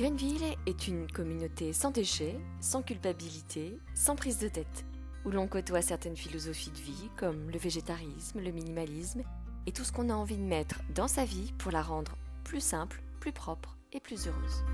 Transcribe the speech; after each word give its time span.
Greenville 0.00 0.56
est 0.64 0.88
une 0.88 1.06
communauté 1.12 1.74
sans 1.74 1.90
déchets, 1.90 2.40
sans 2.58 2.80
culpabilité, 2.80 3.78
sans 3.94 4.16
prise 4.16 4.38
de 4.38 4.48
tête, 4.48 4.86
où 5.26 5.30
l'on 5.30 5.46
côtoie 5.46 5.82
certaines 5.82 6.16
philosophies 6.16 6.70
de 6.70 6.78
vie 6.78 7.10
comme 7.18 7.50
le 7.50 7.58
végétarisme, 7.58 8.40
le 8.40 8.50
minimalisme 8.50 9.20
et 9.66 9.72
tout 9.72 9.84
ce 9.84 9.92
qu'on 9.92 10.08
a 10.08 10.14
envie 10.14 10.38
de 10.38 10.42
mettre 10.42 10.80
dans 10.94 11.06
sa 11.06 11.26
vie 11.26 11.52
pour 11.58 11.70
la 11.70 11.82
rendre 11.82 12.16
plus 12.44 12.62
simple, 12.62 13.02
plus 13.20 13.32
propre 13.32 13.76
et 13.92 14.00
plus 14.00 14.26
heureuse. 14.26 14.64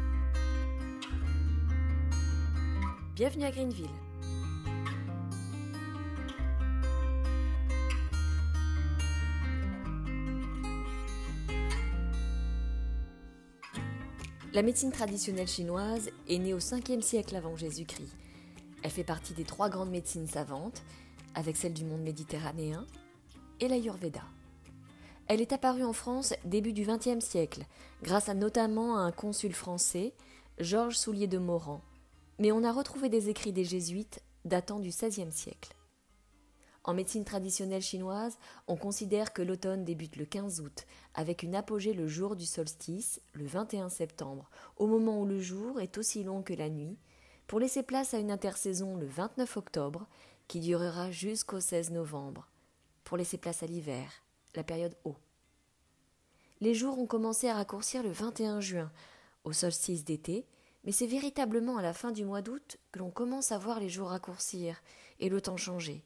Bienvenue 3.16 3.46
à 3.46 3.50
Greenville. 3.50 4.05
La 14.56 14.62
médecine 14.62 14.90
traditionnelle 14.90 15.46
chinoise 15.46 16.08
est 16.30 16.38
née 16.38 16.54
au 16.54 16.60
5e 16.60 17.02
siècle 17.02 17.36
avant 17.36 17.56
Jésus-Christ. 17.56 18.16
Elle 18.82 18.90
fait 18.90 19.04
partie 19.04 19.34
des 19.34 19.44
trois 19.44 19.68
grandes 19.68 19.90
médecines 19.90 20.28
savantes, 20.28 20.82
avec 21.34 21.58
celle 21.58 21.74
du 21.74 21.84
monde 21.84 22.00
méditerranéen 22.00 22.86
et 23.60 23.68
l'Ayurveda. 23.68 24.22
Elle 25.26 25.42
est 25.42 25.52
apparue 25.52 25.84
en 25.84 25.92
France 25.92 26.32
début 26.46 26.72
du 26.72 26.86
XXe 26.86 27.22
siècle, 27.22 27.66
grâce 28.02 28.28
notamment 28.28 28.96
à 28.96 29.00
un 29.00 29.12
consul 29.12 29.52
français, 29.52 30.14
Georges 30.58 30.96
Soulier 30.96 31.26
de 31.26 31.36
Moran, 31.36 31.82
mais 32.38 32.50
on 32.50 32.64
a 32.64 32.72
retrouvé 32.72 33.10
des 33.10 33.28
écrits 33.28 33.52
des 33.52 33.64
jésuites 33.64 34.22
datant 34.46 34.80
du 34.80 34.88
XVIe 34.88 35.32
siècle. 35.32 35.75
En 36.86 36.94
médecine 36.94 37.24
traditionnelle 37.24 37.82
chinoise, 37.82 38.38
on 38.68 38.76
considère 38.76 39.32
que 39.32 39.42
l'automne 39.42 39.84
débute 39.84 40.14
le 40.14 40.24
15 40.24 40.60
août, 40.60 40.86
avec 41.14 41.42
une 41.42 41.56
apogée 41.56 41.92
le 41.92 42.06
jour 42.06 42.36
du 42.36 42.46
solstice, 42.46 43.20
le 43.32 43.44
21 43.44 43.88
septembre, 43.88 44.48
au 44.76 44.86
moment 44.86 45.20
où 45.20 45.26
le 45.26 45.40
jour 45.40 45.80
est 45.80 45.98
aussi 45.98 46.22
long 46.22 46.42
que 46.42 46.54
la 46.54 46.70
nuit, 46.70 46.96
pour 47.48 47.58
laisser 47.58 47.82
place 47.82 48.14
à 48.14 48.18
une 48.18 48.30
intersaison 48.30 48.96
le 48.96 49.06
29 49.06 49.56
octobre, 49.56 50.06
qui 50.46 50.60
durera 50.60 51.10
jusqu'au 51.10 51.58
16 51.58 51.90
novembre, 51.90 52.48
pour 53.02 53.16
laisser 53.16 53.36
place 53.36 53.64
à 53.64 53.66
l'hiver, 53.66 54.08
la 54.54 54.62
période 54.62 54.96
haut. 55.02 55.16
Les 56.60 56.72
jours 56.72 57.00
ont 57.00 57.06
commencé 57.06 57.48
à 57.48 57.54
raccourcir 57.54 58.04
le 58.04 58.12
21 58.12 58.60
juin, 58.60 58.92
au 59.42 59.52
solstice 59.52 60.04
d'été, 60.04 60.46
mais 60.84 60.92
c'est 60.92 61.08
véritablement 61.08 61.78
à 61.78 61.82
la 61.82 61.92
fin 61.92 62.12
du 62.12 62.24
mois 62.24 62.42
d'août 62.42 62.78
que 62.92 63.00
l'on 63.00 63.10
commence 63.10 63.50
à 63.50 63.58
voir 63.58 63.80
les 63.80 63.88
jours 63.88 64.10
raccourcir 64.10 64.80
et 65.18 65.28
le 65.28 65.40
temps 65.40 65.56
changer. 65.56 66.04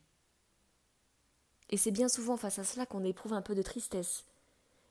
Et 1.70 1.76
c'est 1.76 1.92
bien 1.92 2.08
souvent 2.08 2.36
face 2.36 2.58
à 2.58 2.64
cela 2.64 2.84
qu'on 2.84 3.04
éprouve 3.04 3.32
un 3.32 3.42
peu 3.42 3.54
de 3.54 3.62
tristesse. 3.62 4.24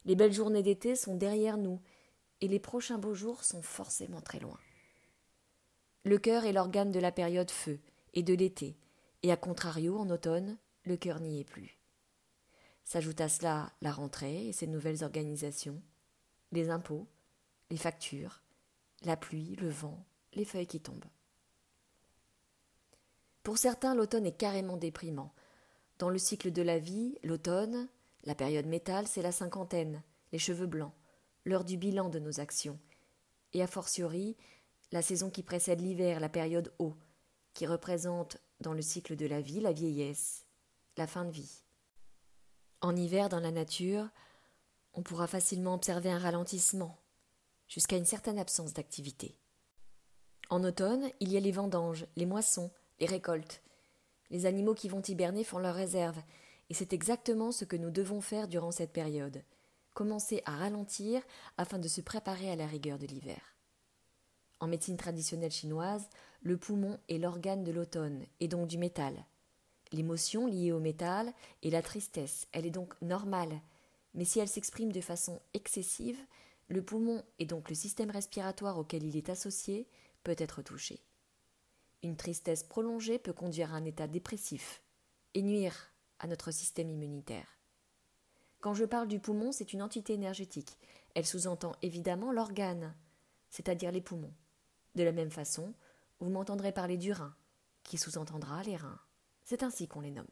Les 0.06 0.16
belles 0.16 0.34
journées 0.34 0.64
d'été 0.64 0.96
sont 0.96 1.16
derrière 1.16 1.58
nous, 1.58 1.80
et 2.42 2.48
les 2.48 2.60
prochains 2.60 2.98
beaux 2.98 3.14
jours 3.14 3.44
sont 3.44 3.62
forcément 3.62 4.22
très 4.22 4.40
loin. 4.40 4.58
Le 6.06 6.18
cœur 6.18 6.46
est 6.46 6.54
l'organe 6.54 6.92
de 6.92 7.00
la 7.00 7.12
période 7.12 7.52
feu 7.52 7.80
et 8.14 8.24
de 8.24 8.34
l'été, 8.34 8.78
et 9.24 9.32
à 9.32 9.38
contrario, 9.38 9.98
en 9.98 10.10
automne, 10.10 10.58
le 10.86 10.96
cœur 10.96 11.20
n'y 11.20 11.42
est 11.42 11.44
plus. 11.46 11.78
S'ajoute 12.86 13.20
à 13.22 13.28
cela 13.28 13.72
la 13.82 13.92
rentrée 13.92 14.48
et 14.48 14.54
ses 14.54 14.66
nouvelles 14.66 15.04
organisations, 15.04 15.82
les 16.54 16.70
impôts, 16.70 17.08
les 17.70 17.78
factures, 17.78 18.42
la 19.04 19.18
pluie, 19.18 19.56
le 19.58 19.70
vent, 19.70 20.04
les 20.34 20.46
feuilles 20.46 20.66
qui 20.66 20.80
tombent. 20.80 21.06
Pour 23.44 23.58
certains, 23.58 23.94
l'automne 23.94 24.26
est 24.26 24.38
carrément 24.38 24.78
déprimant, 24.78 25.34
dans 26.00 26.10
le 26.10 26.18
cycle 26.18 26.52
de 26.52 26.62
la 26.62 26.80
vie, 26.80 27.18
l'automne, 27.24 27.90
la 28.24 28.34
période 28.34 28.66
métal, 28.66 29.06
c'est 29.06 29.22
la 29.22 29.34
cinquantaine, 29.34 30.02
les 30.32 30.40
cheveux 30.40 30.66
blancs, 30.66 30.94
l'heure 31.46 31.66
du 31.66 31.78
bilan 31.78 32.10
de 32.10 32.20
nos 32.20 32.40
actions, 32.40 32.80
et 33.54 33.62
a 33.62 33.68
fortiori, 33.68 34.38
la 34.92 35.02
saison 35.02 35.30
qui 35.30 35.44
précède 35.44 35.82
l'hiver, 35.82 36.20
la 36.20 36.30
période 36.30 36.74
haut, 36.80 36.96
qui 37.54 37.68
représente 37.68 38.38
dans 38.62 38.74
le 38.74 38.82
cycle 38.82 39.16
de 39.16 39.26
la 39.26 39.42
vie 39.42 39.60
la 39.60 39.74
vieillesse, 39.74 40.46
la 40.98 41.06
fin 41.06 41.26
de 41.26 41.32
vie. 41.32 41.64
En 42.82 42.96
hiver, 42.96 43.28
dans 43.28 43.40
la 43.42 43.52
nature, 43.52 44.10
on 44.94 45.04
pourra 45.04 45.28
facilement 45.28 45.74
observer 45.74 46.10
un 46.10 46.20
ralentissement, 46.20 46.98
jusqu'à 47.68 47.98
une 47.98 48.06
certaine 48.06 48.40
absence 48.40 48.74
d'activité. 48.74 49.38
En 50.50 50.64
automne, 50.64 51.10
il 51.20 51.32
y 51.32 51.38
a 51.38 51.42
les 51.42 51.52
vendanges, 51.52 52.08
les 52.16 52.26
moissons, 52.26 52.72
les 53.00 53.06
récoltes, 53.06 53.62
les 54.30 54.46
animaux 54.46 54.74
qui 54.74 54.90
vont 54.90 55.02
hiberner 55.02 55.44
font 55.44 55.60
leurs 55.60 55.76
réserves, 55.76 56.22
et 56.70 56.74
c'est 56.74 56.94
exactement 56.94 57.52
ce 57.52 57.66
que 57.66 57.76
nous 57.76 57.92
devons 57.92 58.22
faire 58.22 58.48
durant 58.48 58.72
cette 58.72 58.94
période. 58.94 59.44
Commencer 59.94 60.42
à 60.46 60.56
ralentir 60.56 61.22
afin 61.58 61.80
de 61.80 61.88
se 61.88 62.02
préparer 62.02 62.52
à 62.52 62.56
la 62.56 62.68
rigueur 62.68 63.00
de 63.00 63.08
l'hiver. 63.08 63.42
En 64.60 64.68
médecine 64.68 64.98
traditionnelle 64.98 65.52
chinoise, 65.52 66.10
le 66.42 66.58
poumon 66.58 67.00
est 67.10 67.18
l'organe 67.18 67.64
de 67.64 67.72
l'automne, 67.72 68.26
et 68.40 68.48
donc 68.48 68.68
du 68.68 68.78
métal. 68.78 69.26
L'émotion 69.92 70.46
liée 70.46 70.72
au 70.72 70.80
métal 70.80 71.34
est 71.64 71.72
la 71.72 71.82
tristesse, 71.82 72.48
elle 72.52 72.66
est 72.66 72.72
donc 72.72 72.94
normale, 73.02 73.62
mais 74.14 74.26
si 74.26 74.40
elle 74.40 74.48
s'exprime 74.48 74.92
de 74.92 75.02
façon 75.02 75.40
excessive, 75.54 76.20
le 76.68 76.84
poumon 76.84 77.24
et 77.40 77.46
donc 77.46 77.70
le 77.70 77.76
système 77.76 78.12
respiratoire 78.12 78.78
auquel 78.78 79.04
il 79.04 79.18
est 79.18 79.30
associé 79.30 79.88
peut 80.24 80.36
être 80.38 80.62
touché. 80.62 81.02
Une 82.02 82.16
tristesse 82.16 82.64
prolongée 82.64 83.20
peut 83.20 83.34
conduire 83.34 83.74
à 83.74 83.78
un 83.78 83.86
état 83.86 84.08
dépressif 84.08 84.82
et 85.34 85.42
nuire 85.42 85.92
à 86.20 86.28
notre 86.28 86.52
système 86.52 86.90
immunitaire. 86.90 87.60
Quand 88.62 88.74
je 88.74 88.86
parle 88.86 89.08
du 89.08 89.20
poumon, 89.20 89.52
c'est 89.52 89.74
une 89.74 89.82
entité 89.82 90.14
énergétique. 90.14 90.78
Elle 91.16 91.26
sous-entend 91.26 91.74
évidemment 91.82 92.32
l'organe, 92.32 92.96
c'est-à-dire 93.50 93.92
les 93.92 94.02
poumons. 94.02 94.34
De 94.96 95.04
la 95.04 95.12
même 95.12 95.32
façon, 95.32 95.74
vous 96.20 96.30
m'entendrez 96.30 96.72
parler 96.72 96.98
du 96.98 97.12
rein, 97.12 97.36
qui 97.84 97.98
sous-entendra 97.98 98.64
les 98.64 98.76
reins. 98.76 99.00
C'est 99.44 99.64
ainsi 99.64 99.88
qu'on 99.88 100.02
les 100.02 100.12
nomme. 100.12 100.28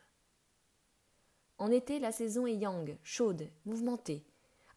En 1.57 1.72
été, 1.72 1.99
la 1.99 2.11
saison 2.11 2.45
est 2.45 2.55
yang, 2.55 2.97
chaude, 3.01 3.49
mouvementée, 3.66 4.25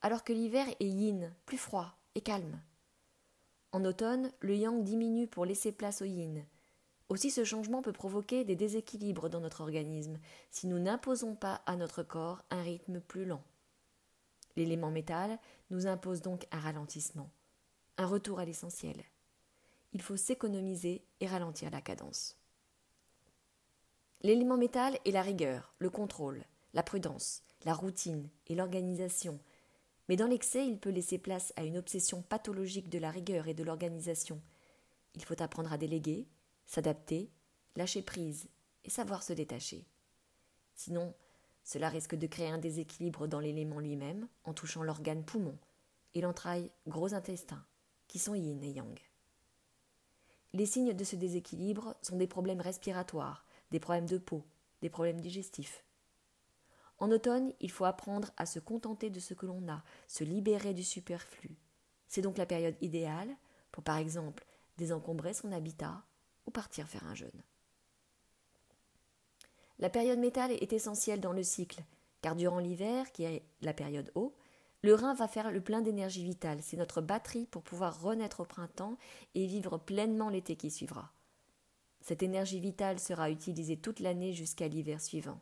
alors 0.01 0.25
que 0.25 0.33
l'hiver 0.33 0.67
est 0.81 0.89
yin, 0.89 1.34
plus 1.45 1.59
froid 1.59 1.95
et 2.15 2.21
calme. 2.21 2.61
En 3.72 3.84
automne, 3.84 4.33
le 4.41 4.57
yang 4.57 4.83
diminue 4.83 5.27
pour 5.27 5.45
laisser 5.45 5.72
place 5.72 6.03
au 6.03 6.07
yin, 6.07 6.45
aussi 7.10 7.31
ce 7.31 7.44
changement 7.44 7.82
peut 7.82 7.93
provoquer 7.93 8.44
des 8.44 8.56
déséquilibres 8.56 9.28
dans 9.28 9.41
notre 9.41 9.60
organisme 9.60 10.19
si 10.50 10.69
nous 10.69 10.78
n'imposons 10.78 11.34
pas 11.34 11.60
à 11.66 11.76
notre 11.76 12.03
corps 12.03 12.43
un 12.50 12.62
rythme 12.62 13.00
plus 13.00 13.26
lent. 13.26 13.43
L'élément 14.56 14.91
métal 14.91 15.38
nous 15.71 15.87
impose 15.87 16.22
donc 16.22 16.47
un 16.53 16.60
ralentissement, 16.60 17.31
un 17.98 18.06
retour 18.06 18.38
à 18.38 18.44
l'essentiel. 18.44 18.97
Il 19.93 20.03
faut 20.03 20.16
s'économiser 20.16 21.04
et 21.21 21.26
ralentir 21.26 21.71
la 21.71 21.81
cadence. 21.81 22.37
L'élément 24.22 24.56
métal 24.56 24.97
est 25.04 25.10
la 25.10 25.22
rigueur, 25.22 25.75
le 25.78 25.91
contrôle, 25.91 26.44
la 26.75 26.84
prudence, 26.84 27.42
la 27.65 27.75
routine 27.75 28.28
et 28.47 28.54
l'organisation. 28.54 29.41
Mais 30.09 30.16
dans 30.16 30.28
l'excès, 30.28 30.66
il 30.66 30.78
peut 30.78 30.91
laisser 30.91 31.19
place 31.19 31.53
à 31.56 31.65
une 31.65 31.78
obsession 31.78 32.22
pathologique 32.22 32.88
de 32.88 32.98
la 32.98 33.10
rigueur 33.10 33.48
et 33.48 33.54
de 33.54 33.65
l'organisation. 33.65 34.41
Il 35.15 35.25
faut 35.25 35.41
apprendre 35.42 35.72
à 35.72 35.78
déléguer, 35.78 36.28
s'adapter, 36.71 37.29
lâcher 37.75 38.01
prise 38.01 38.49
et 38.85 38.91
savoir 38.91 39.25
se 39.25 39.33
détacher. 39.33 39.85
Sinon, 40.77 41.13
cela 41.65 41.89
risque 41.89 42.15
de 42.15 42.29
créer 42.29 42.49
un 42.49 42.59
déséquilibre 42.59 43.27
dans 43.27 43.41
l'élément 43.41 43.81
lui-même 43.81 44.29
en 44.45 44.55
touchant 44.55 44.85
l'organe 44.85 45.25
poumon 45.25 45.59
et 46.15 46.21
l'entraille 46.21 46.71
gros 46.87 47.13
intestin, 47.13 47.65
qui 48.07 48.21
sont 48.21 48.37
yin 48.37 48.63
et 48.63 48.71
yang. 48.71 49.01
Les 50.53 50.65
signes 50.65 50.95
de 50.95 51.03
ce 51.03 51.17
déséquilibre 51.17 51.97
sont 52.03 52.17
des 52.17 52.29
problèmes 52.29 52.61
respiratoires, 52.61 53.45
des 53.73 53.81
problèmes 53.81 54.09
de 54.09 54.19
peau, 54.19 54.45
des 54.81 54.91
problèmes 54.91 55.21
digestifs. 55.21 55.85
En 56.99 57.11
automne, 57.11 57.53
il 57.59 57.73
faut 57.73 57.84
apprendre 57.84 58.31
à 58.37 58.47
se 58.47 58.61
contenter 58.61 59.11
de 59.11 59.19
ce 59.19 59.34
que 59.34 59.47
l'on 59.47 59.69
a, 59.69 59.83
se 60.07 60.23
libérer 60.23 60.73
du 60.73 60.84
superflu. 60.84 61.57
C'est 62.07 62.23
donc 62.23 62.39
la 62.39 62.47
période 62.47 62.77
idéale 62.81 63.37
pour, 63.73 63.83
par 63.83 63.97
exemple, 63.97 64.47
désencombrer 64.77 65.34
son 65.34 65.51
habitat, 65.51 66.05
partir 66.51 66.89
faire 66.89 67.07
un 67.07 67.15
jeûne. 67.15 67.43
La 69.79 69.91
période 69.91 70.19
métal 70.19 70.53
est 70.53 70.73
essentielle 70.73 71.21
dans 71.21 71.33
le 71.33 71.43
cycle, 71.43 71.83
car 72.21 72.37
durant 72.37 72.59
l'hiver, 72.59 73.13
qui 73.13 73.25
est 73.25 73.43
la 73.63 73.73
période 73.73 74.13
haut, 74.15 74.35
le 74.83 74.95
rein 74.95 75.15
va 75.15 75.29
faire 75.29 75.51
le 75.51 75.61
plein 75.61 75.81
d'énergie 75.81 76.25
vitale. 76.25 76.59
C'est 76.63 76.77
notre 76.77 77.01
batterie 77.01 77.47
pour 77.47 77.63
pouvoir 77.63 78.01
renaître 78.01 78.41
au 78.41 78.45
printemps 78.45 78.97
et 79.35 79.47
vivre 79.47 79.79
pleinement 79.79 80.31
l'été 80.31 80.57
qui 80.57 80.71
suivra. 80.71 81.13
Cette 82.01 82.23
énergie 82.23 82.61
vitale 82.61 82.99
sera 82.99 83.31
utilisée 83.31 83.77
toute 83.77 84.01
l'année 84.01 84.33
jusqu'à 84.33 84.69
l'hiver 84.69 85.01
suivant. 85.01 85.41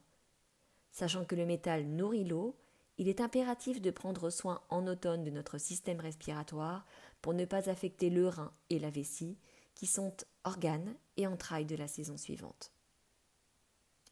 Sachant 0.91 1.25
que 1.25 1.37
le 1.37 1.47
métal 1.47 1.87
nourrit 1.87 2.25
l'eau, 2.25 2.57
il 2.99 3.09
est 3.09 3.21
impératif 3.21 3.81
de 3.81 3.93
prendre 3.93 4.29
soin 4.31 4.61
en 4.71 4.87
automne 4.89 5.23
de 5.23 5.31
notre 5.31 5.59
système 5.59 6.01
respiratoire 6.01 6.85
pour 7.23 7.33
ne 7.33 7.45
pas 7.45 7.71
affecter 7.71 8.11
le 8.11 8.27
rein 8.27 8.53
et 8.71 8.81
la 8.81 8.91
vessie, 8.91 9.37
qui 9.79 9.87
sont 9.87 10.13
organes 10.43 10.97
et 11.17 11.29
entrailles 11.29 11.65
de 11.65 11.77
la 11.77 11.87
saison 11.87 12.17
suivante. 12.17 12.73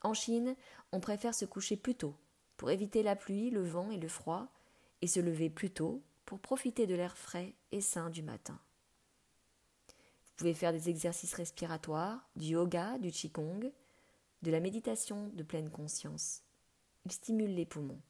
En 0.03 0.15
Chine, 0.15 0.55
on 0.93 1.01
préfère 1.01 1.35
se 1.35 1.45
coucher 1.45 1.77
plus 1.77 1.97
tôt 1.97 2.15
pour 2.57 2.71
éviter 2.71 3.03
la 3.03 3.17
pluie, 3.17 3.51
le 3.51 3.65
vent 3.65 3.91
et 3.91 3.99
le 3.99 4.07
froid, 4.07 4.47
et 5.03 5.09
se 5.09 5.19
lever 5.19 5.51
plus 5.51 5.71
tôt 5.71 6.03
pour 6.25 6.39
profiter 6.39 6.87
de 6.87 6.95
l'air 6.95 7.19
frais 7.19 7.53
et 7.73 7.81
sain 7.81 8.11
du 8.11 8.23
matin. 8.23 8.59
pouvez 10.37 10.55
faire 10.55 10.73
des 10.73 10.89
exercices 10.89 11.35
respiratoires, 11.35 12.29
du 12.37 12.53
yoga, 12.53 12.97
du 12.99 13.11
qigong, 13.11 13.73
de 14.43 14.51
la 14.51 14.61
méditation 14.61 15.31
de 15.35 15.43
pleine 15.43 15.71
conscience. 15.71 16.43
Il 17.07 17.13
stimule 17.13 17.55
les 17.55 17.67
poumons. 17.67 18.01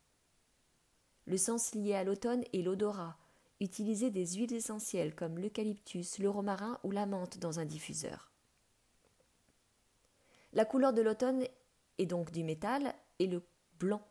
Le 1.25 1.39
sens 1.39 1.75
lié 1.75 1.95
à 1.95 2.05
l'automne 2.05 2.45
est 2.53 2.63
l'odorat. 2.63 3.17
Utilisez 3.61 4.11
des 4.11 4.27
huiles 4.35 4.53
essentielles 4.53 5.15
comme 5.15 5.39
l'eucalyptus, 5.39 6.19
le 6.19 6.29
romarin 6.29 6.79
ou 6.85 6.91
la 6.91 7.07
menthe 7.07 7.39
dans 7.39 7.59
un 7.59 7.65
diffuseur. 7.65 8.31
La 10.53 10.65
couleur 10.65 10.93
de 10.93 11.03
l'automne 11.03 11.45
est 11.99 12.07
donc 12.07 12.31
du 12.33 12.45
métal 12.45 12.95
et 13.19 13.27
le 13.27 13.43
blanc. 13.79 14.03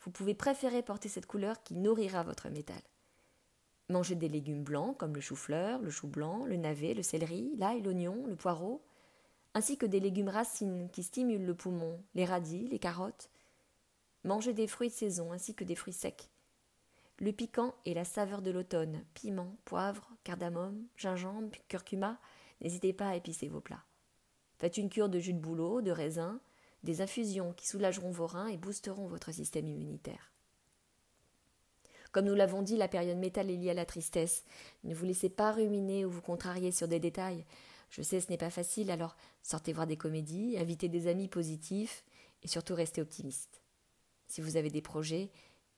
Vous 0.00 0.10
pouvez 0.10 0.34
préférer 0.34 0.82
porter 0.82 1.08
cette 1.08 1.26
couleur 1.26 1.62
qui 1.62 1.74
nourrira 1.74 2.24
votre 2.24 2.48
métal. 2.48 2.80
Mangez 3.88 4.16
des 4.16 4.28
légumes 4.28 4.64
blancs 4.64 4.96
comme 4.96 5.14
le 5.14 5.20
chou-fleur, 5.20 5.80
le 5.80 5.90
chou 5.90 6.08
blanc, 6.08 6.44
le 6.46 6.56
navet, 6.56 6.94
le 6.94 7.02
céleri, 7.02 7.54
l'ail, 7.56 7.82
l'oignon, 7.82 8.26
le 8.26 8.34
poireau, 8.34 8.82
ainsi 9.54 9.76
que 9.76 9.86
des 9.86 10.00
légumes 10.00 10.28
racines 10.28 10.88
qui 10.90 11.04
stimulent 11.04 11.46
le 11.46 11.54
poumon, 11.54 12.02
les 12.14 12.24
radis, 12.24 12.66
les 12.66 12.78
carottes. 12.78 13.30
Mangez 14.24 14.54
des 14.54 14.66
fruits 14.66 14.88
de 14.88 14.94
saison 14.94 15.30
ainsi 15.30 15.54
que 15.54 15.64
des 15.64 15.74
fruits 15.76 15.92
secs. 15.92 16.31
Le 17.22 17.30
piquant 17.30 17.72
et 17.84 17.94
la 17.94 18.04
saveur 18.04 18.42
de 18.42 18.50
l'automne, 18.50 19.04
piment, 19.14 19.54
poivre, 19.64 20.10
cardamome, 20.24 20.82
gingembre, 20.96 21.56
curcuma, 21.68 22.18
n'hésitez 22.60 22.92
pas 22.92 23.10
à 23.10 23.14
épicer 23.14 23.46
vos 23.46 23.60
plats. 23.60 23.84
Faites 24.58 24.76
une 24.76 24.90
cure 24.90 25.08
de 25.08 25.20
jus 25.20 25.32
de 25.32 25.38
bouleau, 25.38 25.82
de 25.82 25.92
raisin, 25.92 26.40
des 26.82 27.00
infusions 27.00 27.52
qui 27.52 27.68
soulageront 27.68 28.10
vos 28.10 28.26
reins 28.26 28.48
et 28.48 28.56
boosteront 28.56 29.06
votre 29.06 29.30
système 29.30 29.68
immunitaire. 29.68 30.32
Comme 32.10 32.24
nous 32.24 32.34
l'avons 32.34 32.60
dit, 32.60 32.76
la 32.76 32.88
période 32.88 33.18
métal 33.18 33.52
est 33.52 33.56
liée 33.56 33.70
à 33.70 33.74
la 33.74 33.86
tristesse. 33.86 34.42
Ne 34.82 34.92
vous 34.92 35.04
laissez 35.04 35.28
pas 35.28 35.52
ruminer 35.52 36.04
ou 36.04 36.10
vous 36.10 36.22
contrarier 36.22 36.72
sur 36.72 36.88
des 36.88 36.98
détails. 36.98 37.44
Je 37.90 38.02
sais, 38.02 38.20
ce 38.20 38.30
n'est 38.30 38.36
pas 38.36 38.50
facile, 38.50 38.90
alors 38.90 39.16
sortez 39.44 39.72
voir 39.72 39.86
des 39.86 39.96
comédies, 39.96 40.56
invitez 40.58 40.88
des 40.88 41.06
amis 41.06 41.28
positifs 41.28 42.02
et 42.42 42.48
surtout 42.48 42.74
restez 42.74 43.00
optimiste. 43.00 43.62
Si 44.26 44.40
vous 44.40 44.56
avez 44.56 44.70
des 44.70 44.82
projets, 44.82 45.30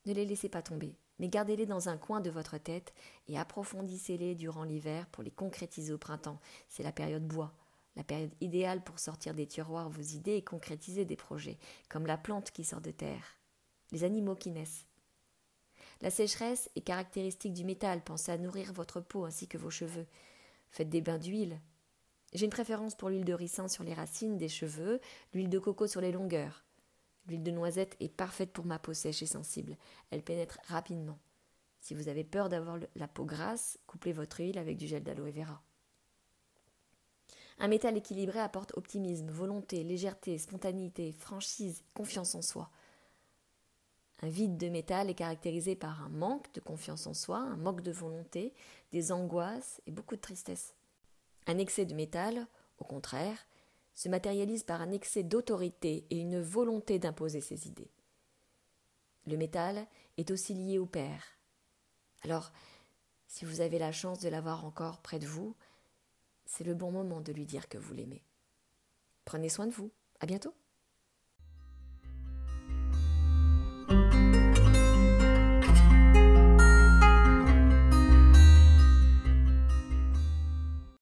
ne 0.07 0.15
les 0.15 0.25
laissez 0.25 0.49
pas 0.49 0.63
tomber, 0.63 0.97
mais 1.19 1.29
gardez-les 1.29 1.67
dans 1.67 1.89
un 1.89 1.97
coin 1.97 2.21
de 2.21 2.31
votre 2.31 2.59
tête 2.59 2.93
et 3.29 3.39
approfondissez-les 3.39 4.35
durant 4.35 4.65
l'hiver 4.65 5.07
pour 5.09 5.23
les 5.23 5.31
concrétiser 5.31 5.93
au 5.93 5.99
printemps. 5.99 6.41
C'est 6.69 6.83
la 6.83 6.93
période 6.93 7.27
bois, 7.27 7.55
la 7.97 8.05
période 8.05 8.35
idéale 8.41 8.83
pour 8.83 8.99
sortir 8.99 9.35
des 9.35 9.47
tiroirs 9.47 9.89
vos 9.89 10.03
idées 10.03 10.37
et 10.37 10.43
concrétiser 10.43 11.05
des 11.05 11.17
projets, 11.17 11.59
comme 11.89 12.07
la 12.07 12.19
plante 12.19 12.51
qui 12.51 12.65
sort 12.65 12.81
de 12.81 12.91
terre, 12.91 13.39
les 13.93 14.05
animaux 14.05 14.35
qui 14.35 14.51
naissent. 14.51 14.87
La 16.01 16.11
sécheresse 16.11 16.69
est 16.75 16.81
caractéristique 16.83 17.53
du 17.53 17.65
métal, 17.65 18.03
pensez 18.03 18.33
à 18.33 18.39
nourrir 18.39 18.73
votre 18.73 19.01
peau 19.01 19.25
ainsi 19.25 19.47
que 19.47 19.59
vos 19.59 19.71
cheveux. 19.71 20.07
Faites 20.71 20.91
des 20.91 21.01
bains 21.01 21.19
d'huile. 21.19 21.61
J'ai 22.33 22.47
une 22.47 22.51
préférence 22.51 22.97
pour 22.97 23.11
l'huile 23.11 23.25
de 23.25 23.33
ricin 23.33 23.69
sur 23.69 23.85
les 23.85 23.95
racines 23.95 24.37
des 24.37 24.49
cheveux, 24.49 25.01
l'huile 25.33 25.49
de 25.49 25.59
coco 25.61 25.87
sur 25.87 26.01
les 26.01 26.11
longueurs. 26.11 26.65
L'huile 27.27 27.43
de 27.43 27.51
noisette 27.51 27.97
est 28.01 28.09
parfaite 28.09 28.53
pour 28.53 28.67
ma 28.67 28.79
peau 28.79 28.93
sèche 28.93 29.23
et 29.23 29.27
sensible. 29.27 29.77
Elle 30.11 30.23
pénètre 30.23 30.59
rapidement. 30.65 31.19
Si 31.81 31.95
vous 31.95 32.09
avez 32.09 32.25
peur 32.25 32.49
d'avoir 32.49 32.79
la 32.95 33.09
peau 33.09 33.25
grasse, 33.25 33.79
couplez 33.87 34.13
votre 34.13 34.41
huile 34.41 34.59
avec 34.59 34.77
du 34.77 34.87
gel 34.87 35.03
d'aloe 35.03 35.31
vera. 35.31 35.63
Un 37.59 37.69
métal 37.69 37.97
équilibré 37.97 38.41
apporte 38.41 38.77
optimisme, 38.77 39.31
volonté, 39.31 39.85
légèreté, 39.85 40.39
spontanéité, 40.39 41.13
franchise, 41.13 41.85
confiance 41.95 42.35
en 42.35 42.43
soi. 42.43 42.71
Un 44.23 44.29
vide 44.29 44.57
de 44.57 44.69
métal 44.69 45.11
est 45.11 45.15
caractérisé 45.15 45.77
par 45.77 46.03
un 46.03 46.09
manque 46.09 46.53
de 46.55 46.61
confiance 46.61 47.07
en 47.07 47.15
soi, 47.15 47.39
un 47.39 47.57
manque 47.57 47.83
de 47.83 47.93
volonté, 47.93 48.55
des 48.91 49.13
angoisses 49.13 49.81
et 49.87 49.91
beaucoup 49.91 50.17
de 50.17 50.21
tristesse. 50.21 50.75
Un 51.47 51.59
excès 51.59 51.85
de 51.85 51.95
métal, 51.95 52.47
au 52.79 52.85
contraire, 52.85 53.47
se 53.95 54.09
matérialise 54.09 54.65
par 54.65 54.81
un 54.81 54.91
excès 54.91 55.23
d'autorité 55.23 56.07
et 56.11 56.19
une 56.19 56.41
volonté 56.41 56.99
d'imposer 56.99 57.41
ses 57.41 57.67
idées. 57.67 57.91
Le 59.27 59.37
métal 59.37 59.87
est 60.17 60.31
aussi 60.31 60.55
lié 60.55 60.79
au 60.79 60.87
père. 60.87 61.39
Alors, 62.23 62.53
si 63.27 63.45
vous 63.45 63.61
avez 63.61 63.79
la 63.79 63.93
chance 63.93 64.21
de 64.21 64.29
l'avoir 64.29 64.65
encore 64.65 65.01
près 65.01 65.19
de 65.19 65.27
vous, 65.27 65.57
c'est 66.47 66.65
le 66.65 66.75
bon 66.75 66.91
moment 66.91 67.21
de 67.21 67.33
lui 67.33 67.47
dire 67.47 67.69
que 67.69 67.79
vous 67.79 67.95
l'aimez. 67.95 68.23
Prenez 69.25 69.49
soin 69.49 69.67
de 69.67 69.73
vous. 69.73 69.91
À 70.21 70.27
bientôt. 70.27 70.55